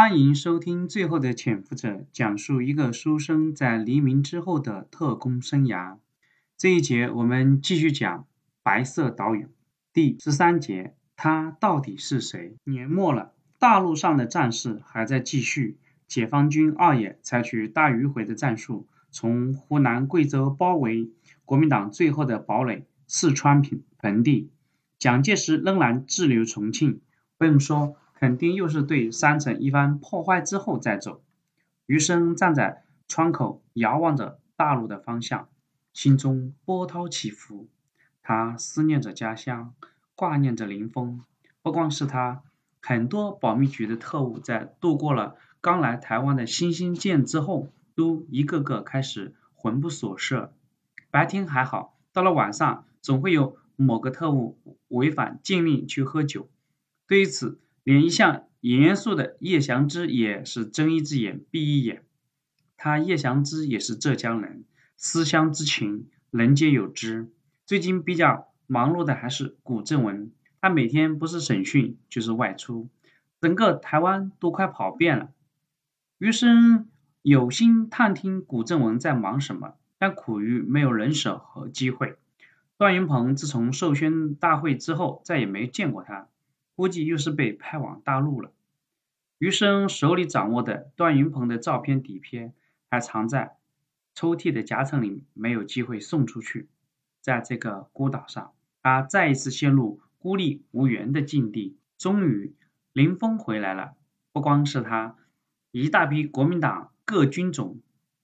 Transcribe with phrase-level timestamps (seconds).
[0.00, 5.98] 欢迎收听《最后的潜伏者》，讲述一个书生在黎明之后的特工生涯。
[6.56, 8.20] 这一节我们继续讲
[8.62, 9.44] 《白色岛屿》
[9.92, 12.56] 第十三节，他到底是谁？
[12.64, 15.76] 年末了，大陆上的战事还在继续。
[16.08, 21.10] 解放军二野采取大迂回的战术，从湖南、贵州包围
[21.44, 24.48] 国民党最后的堡垒四川平盆地。
[24.98, 27.02] 蒋介石仍然滞留重庆，
[27.36, 27.96] 不用说。
[28.20, 31.22] 肯定又是对山城一番破坏之后再走。
[31.86, 35.48] 余生站在窗口，遥望着大陆的方向，
[35.94, 37.66] 心中波涛起伏。
[38.22, 39.72] 他思念着家乡，
[40.14, 41.24] 挂念着林峰。
[41.62, 42.42] 不光是他，
[42.82, 50.52] 很多保密局的特务在度过了刚来台湾的新兴舰之后，都一个个开始魂不守舍。
[51.10, 56.50] 白天还好，到了晚上，总会有某个特务违反禁令去喝酒。
[57.06, 57.58] 对于此，
[57.90, 62.04] 连一向严肃的叶祥之也是睁一只眼闭一眼。
[62.76, 64.62] 他叶祥之也是浙江人，
[64.96, 67.32] 思乡之情人皆有之。
[67.66, 72.88] 最近比较忙碌的还是古正文，他每天不是审讯就是外出，
[73.40, 75.30] 整个台湾都快跑遍了。
[76.18, 76.88] 余生
[77.22, 82.14] 有心探听古正文在忙什么，但苦于没有人手和机会。
[82.78, 86.28] 段云鹏自从授勋大会之后，再也没见过他。
[86.80, 88.52] 估计又是被派往大陆了。
[89.36, 92.54] 余生手里掌握的段云鹏的照片底片
[92.88, 93.58] 还藏在
[94.14, 96.70] 抽屉的夹层里，没有机会送出去。
[97.20, 101.76] 在这个孤岛上，他再一次陷入孤立无援的境地。
[101.98, 102.54] 终于，
[102.94, 103.92] 林峰回来了。
[104.32, 105.16] 不光是他，
[105.72, 107.82] 一大批国民党各军种、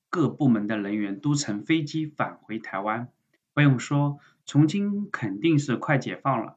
[0.08, 3.08] 各部门的人员都乘飞机返回台湾。
[3.52, 6.56] 不用说，重庆肯定是快解放了。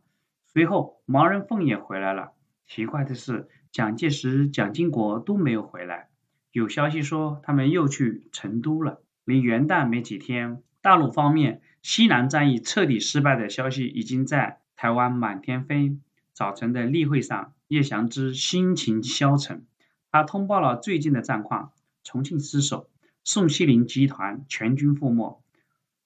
[0.52, 2.32] 随后，毛人凤也回来了。
[2.66, 6.10] 奇怪的是，蒋介石、蒋经国都没有回来。
[6.52, 9.04] 有消息说，他们又去成都了。
[9.26, 16.00] 离元旦没几天，大陆方面西南战役彻底失败的消息已经在台湾满天飞。
[16.34, 19.68] 早晨的例会上，叶祥之心情消沉。
[20.12, 22.90] 他通报了最近的战况：重庆失守，
[23.24, 25.44] 宋希龄集团全军覆没；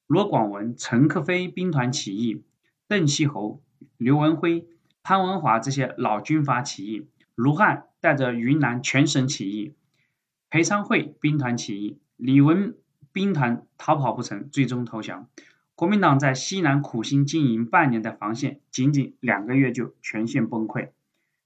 [0.06, 2.44] 罗广文、陈克飞兵团起义，
[2.90, 3.62] 邓锡侯。
[4.04, 4.68] 刘文辉、
[5.02, 9.76] 潘文华这些老军阀起义，卢汉带着云南全省起义，
[10.50, 12.76] 裴昌会兵团起义，李文
[13.14, 15.30] 兵团逃跑不成，最终投降。
[15.74, 20.90] 国民党在西南苦心经营半年的防线，仅仅两个月就全线崩溃。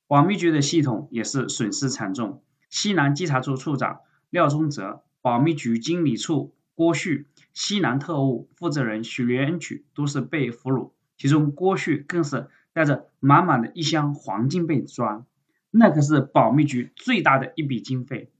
[0.07, 2.41] 保密局的系统也是损失惨重，
[2.71, 3.99] 西南稽查处处长
[4.31, 10.91] 廖宗泽、保密局经理处郭旭、西南特务负责人许连举都是被俘虏。
[11.17, 15.25] 其中郭旭更是带着满满的一箱黄金被抓，
[15.71, 18.31] 那可是保密局最大的一笔经费。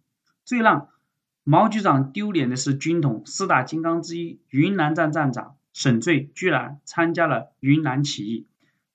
[0.46, 0.90] 最让
[1.44, 8.48] 毛局长丢脸的是，军统四大金刚之一云南站站长沈醉居然参加了云南起义，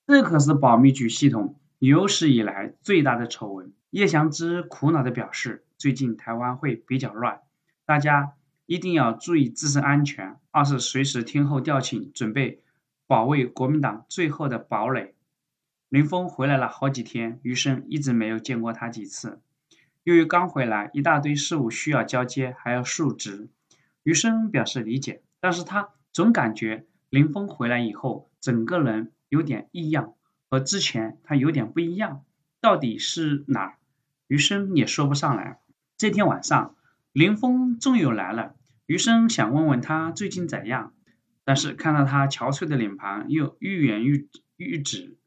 [0.07, 3.73] 这可是保密局系统有史以来最大的丑闻。
[3.89, 7.41] 叶祥之苦恼地表示，最近台湾会比较乱，
[7.85, 8.33] 大家
[8.65, 12.62] 一定要注意自身安全，二是随时听候调遣，准备。
[13.13, 15.13] 保卫国民党最后的堡垒。
[15.87, 19.39] 林峰回来了好几天，余生一直没有见过他几次。
[20.01, 23.49] 由于刚回来，一大堆事务需要交接，还要述职。
[24.01, 30.15] 余生表示理解，但是他总感觉林峰回来以后，整个人有点异样，
[30.49, 32.23] 和之前他有点不一样。
[32.61, 33.75] 到底是哪儿？
[34.25, 35.59] 余生也说不上来。
[35.97, 36.75] 这天晚上，
[37.11, 38.55] 林峰终于来了。
[38.87, 40.93] 余生想问问他最近怎样。
[41.45, 45.17] 但是看到他憔悴的脸庞，又欲言欲欲止。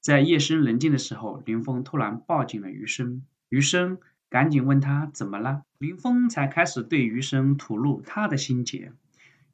[0.00, 3.22] 在夜深人静的时候，林峰突然抱紧了余生。
[3.48, 8.92] 余生赶紧问他怎么了，林峰才开始对余生吐露他的心结。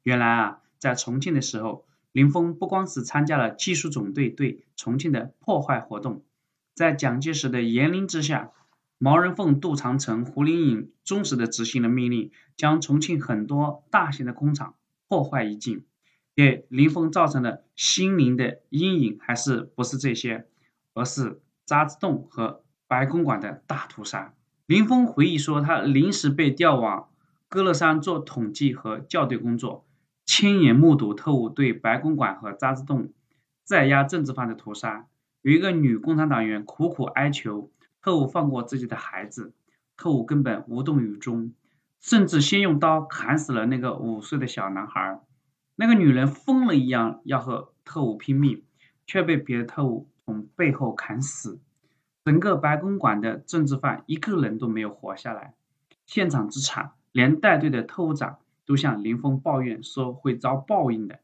[0.01, 6.23] 原来啊，在重庆的时候，林峰不光是参加了技术总队对重庆的破坏活动，
[6.73, 8.51] 在蒋介石的严令之下，
[8.97, 14.75] 毛人凤、杜长城、胡林颖忠实的执行了命令，将重庆很多大型的工厂
[15.07, 15.85] 破坏一尽。
[16.39, 20.47] 给林峰造成的心灵的阴影，还是不是这些，
[20.93, 24.33] 而是渣滓洞和白公馆的大屠杀。
[24.65, 27.09] 林峰回忆说，他临时被调往
[27.49, 29.85] 歌乐山做统计和校对工作，
[30.25, 33.11] 亲眼目睹特务对白公馆和渣滓洞
[33.65, 35.07] 在押政治犯的屠杀。
[35.41, 37.69] 有一个女共产党员苦苦哀求
[38.01, 39.51] 特务放过自己的孩子，
[39.97, 41.53] 特务根本无动于衷，
[41.99, 45.19] 甚至先用刀砍死了那个五岁的小男孩。
[45.81, 48.65] 那个女人疯了一样要和特务拼命，
[49.07, 51.61] 却被别的特务从背后砍死。
[52.25, 55.53] 整个白公馆的政治犯一个人都没有活下来，
[56.05, 61.19] 现场之惨，连带队的特务长都向林峰抱怨说会遭报应的。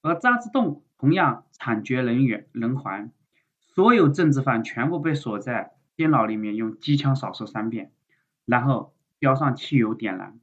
[0.00, 3.10] 而渣滓洞同样惨绝人寰，人寰，
[3.58, 7.90] 所有政治犯全部被锁在监牢里面，用机枪扫射三遍，
[8.44, 10.38] 然后标上汽油点燃。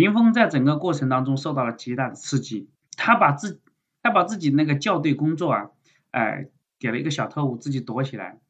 [0.00, 3.60] 林峰在整个过程当中受到了极大的刺激，他把自
[4.00, 5.70] 他把自己那个校对工作啊，
[6.10, 6.48] 哎，
[6.78, 8.40] 给了一个小特务自己躲起来。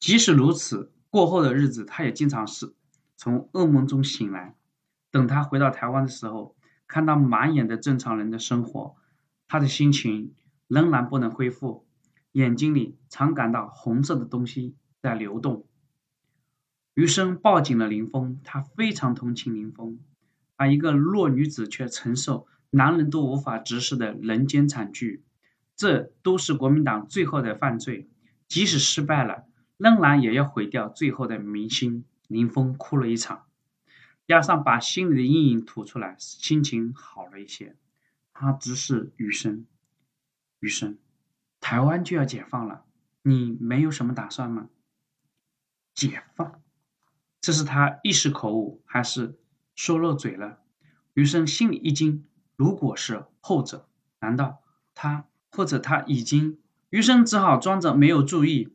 [0.00, 2.72] 即使如此，过后的日子他也经常是
[3.18, 4.54] 从噩梦中醒来。
[5.10, 6.56] 等他回到台湾的时候，
[6.88, 8.96] 看到满眼的正常人的生活，
[9.46, 10.32] 他的心情
[10.68, 11.86] 仍然不能恢复，
[12.32, 15.66] 眼睛里常感到红色的东西在流动。
[16.94, 19.98] 余生抱紧了林峰，他非常同情林峰。
[20.56, 25.22] 而一个弱女子却承受男人都无法直视的人间惨剧，
[25.76, 28.08] 这都是国民党最后的犯罪。
[28.46, 29.46] 即使失败了，
[29.76, 32.04] 仍然也要毁掉最后的明星。
[32.26, 33.44] 林峰哭了一场，
[34.26, 37.76] 加上把心里的阴影吐出来，心情好了一些。
[38.32, 39.66] 他直视余生，
[40.58, 40.98] 余生，
[41.60, 42.84] 台湾就要解放了，
[43.22, 44.70] 你没有什么打算吗？
[45.94, 46.62] 解放？
[47.42, 49.38] 这是他一时口误，还是？
[49.74, 50.58] 说漏嘴了，
[51.14, 52.24] 余生心里一惊。
[52.56, 53.88] 如果是后者，
[54.20, 54.62] 难道
[54.94, 56.58] 他或者他已经？
[56.90, 58.72] 余生只好装着没有注意。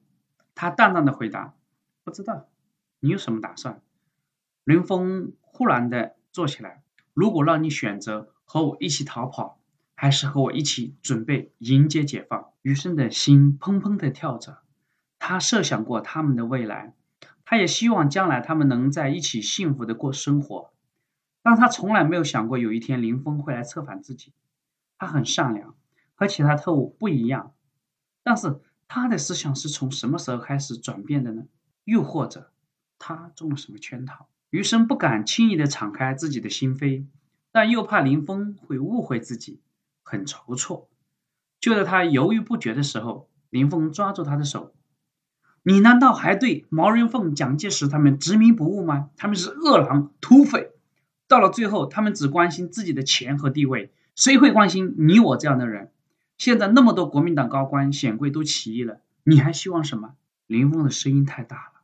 [0.53, 1.53] 他淡淡的回答
[2.03, 2.47] ：“不知道。”
[2.99, 3.81] 你有什么打算？
[4.65, 6.83] 林峰忽然的坐起来。
[7.13, 9.59] 如果让你选择和我一起逃跑，
[9.95, 12.49] 还是和我一起准备迎接解放？
[12.61, 14.59] 余生的心砰砰的跳着。
[15.17, 16.93] 他设想过他们的未来，
[17.45, 20.73] 他也希望将来他们能在一起幸福的过生活。
[21.41, 24.33] 但他从来没有想过有一天林峰会来策反自己。
[24.97, 25.75] 他很善良，
[26.15, 27.53] 和其他特务不一样。
[28.23, 31.43] 但是他的思想是从什么时候开始转变的呢？
[31.85, 32.51] 又或者
[32.97, 34.27] 他中了什么圈套？
[34.49, 37.05] 余生不敢轻易的敞开自己的心扉，
[37.51, 39.61] 但又怕林峰会误会自己，
[40.03, 40.87] 很踌躇。
[41.59, 44.73] 就在他犹豫不决的时候，林峰抓住他的手
[45.63, 49.11] ：“你难道还对毛人凤、蒋介石他们执迷不悟吗？
[49.17, 50.71] 他们是恶狼、土匪。”
[51.29, 55.91] 到了最后，他们只关心自己的钱和地位，谁会关心你我这样的人？
[56.39, 60.15] 现在那么多国民党高官显贵都起义了，你还希望什么？
[60.47, 61.81] 林峰的声音太大了，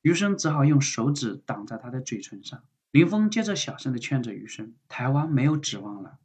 [0.00, 2.62] 余生只好用手指挡在他的嘴唇上。
[2.92, 6.18] 林峰接着小声的劝着余生：“台湾没有指望了，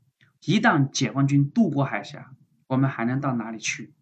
[0.45, 2.35] 一旦解放军渡过海峡，
[2.67, 3.93] 我们还能到哪里去？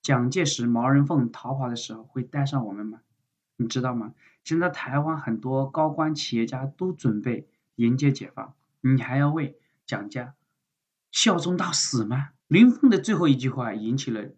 [0.00, 3.00] 蒋介石、毛人凤逃跑的时候会带上我们吗？
[3.58, 4.14] 你知道吗？
[4.44, 10.34] 现在台湾很多高官企业家都准备。”迎接解放，你还要为蒋家
[11.10, 12.30] 效忠到死吗？
[12.48, 14.30] 林峰的最后一句话引起了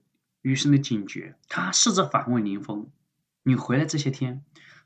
[0.43, 2.89] 余生的警觉，他试着反问林峰
[3.43, 4.45] ：“你回来这些天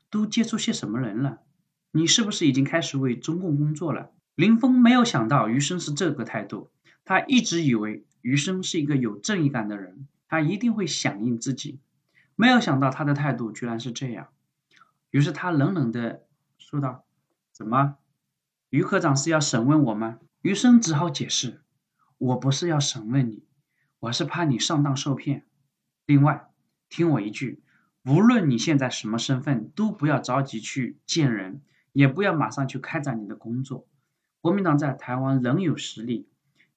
[0.09, 1.41] 都接触些什么人了？
[1.91, 6.71] 你是不是已经开始为中共工作了？”林峰没有想到余生是这个态度，
[7.03, 11.79] 他一直以为余生是一个有正义感的人，他一定会响应自己，
[12.35, 14.29] 没有想到他的态度居然是这样。
[15.11, 16.23] 于是他冷冷的
[16.57, 17.03] 说道
[17.51, 17.97] ：“怎么？”
[18.69, 20.19] 余科长是要审问我吗？
[20.43, 21.63] 余生只好解释
[22.19, 23.43] ：“我不是要审问你，
[23.99, 25.47] 我是怕你上当受骗。
[26.05, 26.51] 另外，
[26.87, 27.63] 听我一句，
[28.05, 31.61] 无论你现在什么身份，都不要着急去见人，
[31.93, 33.87] 也不要马上去开展你的工作。
[34.39, 36.27] 国民党在台湾仍有实力，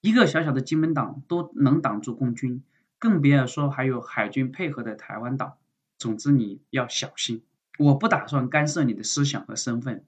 [0.01, 2.63] 一个小小的金门党都能挡住共军，
[2.97, 5.59] 更别说还有海军配合的台湾岛。
[5.99, 7.43] 总之，你要小心。
[7.77, 10.03] 我不打算干涉你的思想和身份。”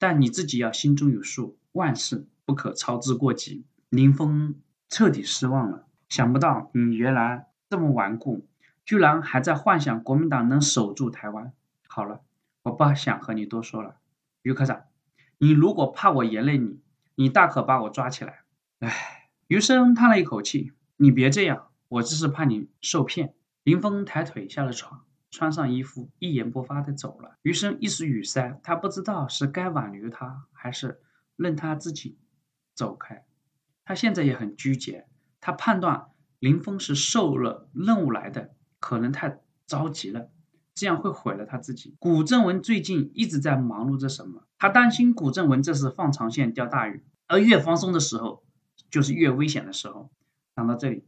[0.00, 3.66] 但你自己要心中有数，万事不可操之过急。
[3.90, 4.54] 林峰
[4.88, 8.46] 彻底失望了，想不到你原来这么顽固，
[8.86, 11.52] 居然还在幻想国民党能守住台湾。
[11.86, 12.22] 好了，
[12.62, 13.96] 我不想和你多说了，
[14.40, 14.84] 于科长，
[15.36, 16.80] 你如果怕我连累你，
[17.16, 18.44] 你大可把我抓起来。
[18.78, 23.34] 唉，余生叹了一口气，你别这样，我只是怕你受骗。
[23.64, 25.04] 林峰抬腿下了床。
[25.30, 27.36] 穿上衣服，一言不发的走了。
[27.42, 31.00] 余生一时语塞，他不知道是该挽留他，还是
[31.36, 32.18] 任他自己
[32.74, 33.24] 走开。
[33.84, 35.06] 他现在也很纠结，
[35.40, 36.08] 他判断
[36.38, 40.30] 林峰是受了任务来的，可能太着急了，
[40.74, 41.96] 这样会毁了他自己。
[41.98, 44.44] 古正文最近一直在忙碌着什么？
[44.58, 48.42] 他担心古正文这是放长线钓大鱼，而越放松的时候，
[48.90, 50.10] 就是越危险的时候。
[50.56, 51.04] 想到这里，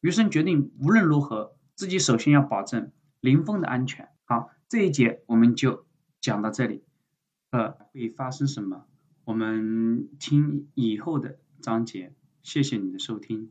[0.00, 2.92] 余生决定无论如何，自己首先要保证。
[3.20, 4.08] 林峰的安全。
[4.24, 5.86] 好，这一节我们就
[6.20, 6.82] 讲到这里。
[7.50, 8.86] 呃，会发生什么？
[9.24, 12.14] 我们听以后的章节。
[12.42, 13.44] 谢谢你的收听。